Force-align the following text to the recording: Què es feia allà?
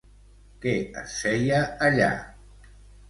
Què 0.63 0.71
es 1.03 1.13
feia 1.25 1.59
allà? 1.89 2.09